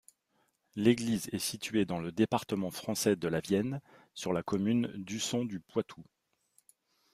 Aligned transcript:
L'église 0.75 1.29
est 1.31 1.37
située 1.37 1.85
dans 1.85 1.99
le 1.99 2.11
département 2.11 2.71
français 2.71 3.15
de 3.15 3.27
la 3.27 3.39
Vienne, 3.39 3.81
sur 4.15 4.33
la 4.33 4.41
commune 4.41 4.91
d'Usson-du-Poitou. 4.95 6.01